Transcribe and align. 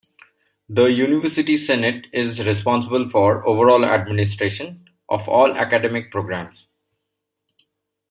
The 0.67 0.85
University 0.85 1.57
Senate 1.57 2.07
is 2.11 2.43
responsible 2.47 3.07
for 3.07 3.45
overall 3.47 3.85
administration, 3.85 4.89
of 5.07 5.29
all 5.29 5.53
academic 5.55 6.09
programs. 6.09 6.67